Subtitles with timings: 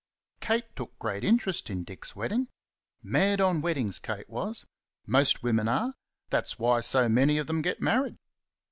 [0.39, 2.47] Kate took great interest in Dick's wedding.
[3.03, 4.65] Mad on weddings, Kate was.
[5.05, 5.93] Most women are;
[6.31, 8.17] that's why so many of them get married.